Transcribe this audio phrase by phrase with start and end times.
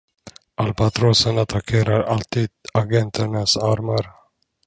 [0.55, 4.09] Albatrossen attackerar alltid agenternas armar.